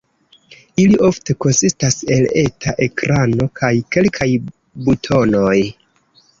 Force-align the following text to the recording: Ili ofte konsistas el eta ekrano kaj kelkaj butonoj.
Ili 0.83 0.95
ofte 1.07 1.35
konsistas 1.45 1.99
el 2.17 2.25
eta 2.45 2.75
ekrano 2.87 3.49
kaj 3.61 3.73
kelkaj 3.99 4.31
butonoj. 4.89 5.57